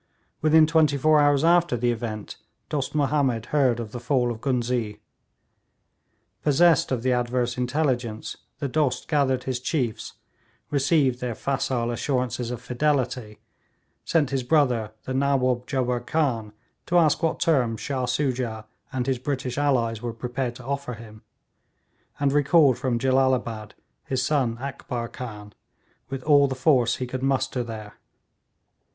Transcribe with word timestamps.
Within 0.41 0.65
twenty 0.65 0.97
four 0.97 1.19
hours 1.19 1.43
after 1.43 1.77
the 1.77 1.91
event 1.91 2.37
Dost 2.69 2.95
Mahomed 2.95 3.45
heard 3.53 3.79
of 3.79 3.91
the 3.91 3.99
fall 3.99 4.31
of 4.31 4.41
Ghuznee. 4.41 4.97
Possessed 6.41 6.91
of 6.91 7.03
the 7.03 7.13
adverse 7.13 7.55
intelligence, 7.55 8.35
the 8.57 8.67
Dost 8.67 9.07
gathered 9.07 9.43
his 9.43 9.59
chiefs, 9.59 10.13
received 10.71 11.21
their 11.21 11.35
facile 11.35 11.91
assurances 11.91 12.49
of 12.49 12.59
fidelity, 12.63 13.37
sent 14.03 14.31
his 14.31 14.41
brother 14.41 14.91
the 15.03 15.13
Nawaub 15.13 15.67
Jubbar 15.67 15.99
Khan 15.99 16.51
to 16.87 16.97
ask 16.97 17.21
what 17.21 17.39
terms 17.39 17.79
Shah 17.79 18.05
Soojah 18.07 18.65
and 18.91 19.05
his 19.05 19.19
British 19.19 19.59
allies 19.59 20.01
were 20.01 20.13
prepared 20.13 20.55
to 20.55 20.65
offer 20.65 20.95
him, 20.95 21.21
and 22.19 22.33
recalled 22.33 22.79
from 22.79 22.97
Jellalabad 22.97 23.75
his 24.05 24.25
son 24.25 24.57
Akbar 24.59 25.09
Khan, 25.09 25.53
with 26.09 26.23
all 26.23 26.47
the 26.47 26.55
force 26.55 26.95
he 26.95 27.05
could 27.05 27.21
muster 27.21 27.63
there. 27.63 27.99